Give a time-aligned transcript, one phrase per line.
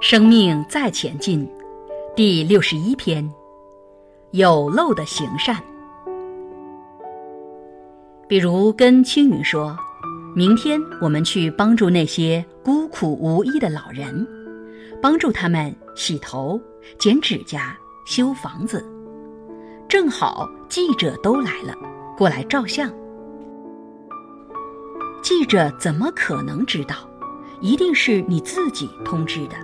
[0.00, 1.46] 生命再前进，
[2.14, 3.28] 第六十一篇：
[4.30, 5.60] 有漏的行善。
[8.28, 9.76] 比如跟青云说，
[10.36, 14.24] 明天我们去帮助那些孤苦无依的老人，
[15.02, 16.60] 帮助他们洗头、
[16.96, 17.76] 剪指甲、
[18.06, 18.88] 修房子。
[19.88, 21.74] 正好记者都来了，
[22.16, 22.88] 过来照相。
[25.22, 26.94] 记者怎么可能知道？
[27.60, 29.56] 一定是你自己通知的。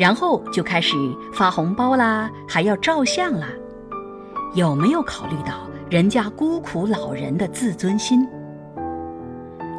[0.00, 0.96] 然后就开始
[1.30, 3.48] 发红包啦，还要照相啦。
[4.54, 8.26] 有没有考虑到人家孤苦老人的自尊心？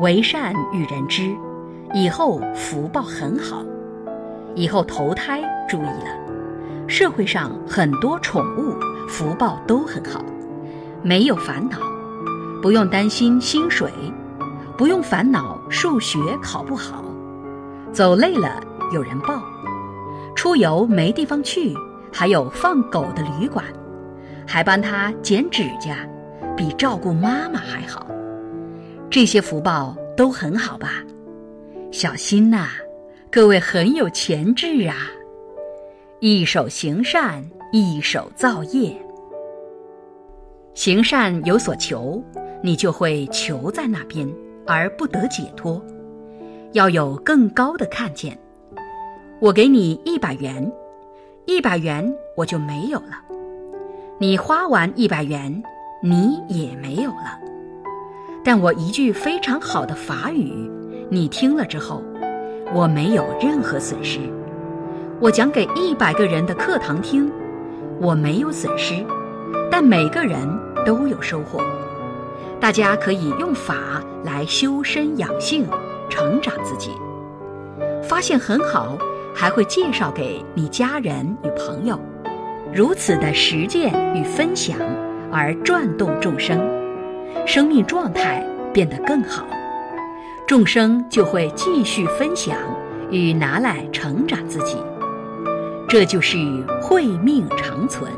[0.00, 1.34] 为善育人知，
[1.94, 3.64] 以后福报很好。
[4.54, 8.76] 以后投胎注意了，社会上很多宠物
[9.08, 10.22] 福报都很好，
[11.00, 11.78] 没有烦恼，
[12.60, 13.90] 不用担心薪水。
[14.76, 17.02] 不用烦恼数学考不好，
[17.94, 18.60] 走累了
[18.92, 19.40] 有人抱，
[20.42, 21.72] 出游没地方去
[22.12, 23.64] 还有放狗的旅馆，
[24.44, 26.04] 还帮他剪指甲，
[26.56, 28.04] 比照顾妈妈还好。
[29.08, 30.94] 这些福报都很好吧？
[31.92, 32.70] 小心呐，
[33.30, 34.96] 各位很有潜质啊！
[36.18, 39.00] 一手行善，一手造业。
[40.74, 42.20] 行善有所求，
[42.64, 44.28] 你就会求在那边。
[44.66, 45.80] 而不得解脱，
[46.72, 48.36] 要有更高的看见。
[49.42, 50.72] 我给你一百元，
[51.46, 53.20] 一百元我就没有了。
[54.18, 55.60] 你花完一百元，
[56.00, 57.40] 你也没有了。
[58.44, 60.70] 但我一句非常好的法语，
[61.10, 62.00] 你听了之后，
[62.72, 64.20] 我没有任何损失。
[65.18, 67.28] 我讲给一百个人的课堂听，
[68.00, 69.04] 我没有损失，
[69.68, 70.38] 但每个人
[70.86, 71.60] 都有收获。
[72.60, 75.66] 大家可以用法来修身养性，
[76.08, 76.92] 成长自己。
[78.04, 78.96] 发现很好，
[79.34, 81.98] 还会介绍给你家人与朋友。
[82.72, 84.78] 如此的实践与分享，
[85.30, 86.58] 而转动众生，
[87.46, 89.46] 生命状态变得更好，
[90.46, 92.56] 众生就会继续分享
[93.10, 94.76] 与拿来成长自己。
[95.88, 96.38] 这就是
[96.80, 98.10] 慧命长存，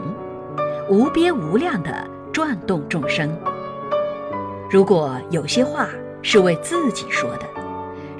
[0.88, 3.28] 无边无量的转动众生。
[4.70, 5.88] 如果有些话
[6.22, 7.46] 是为自己说的，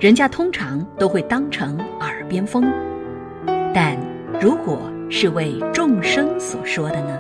[0.00, 1.78] 人家通常都会当成
[2.34, 2.64] 巅峰；
[3.72, 3.96] 但
[4.40, 7.16] 如果是为众生所说的呢？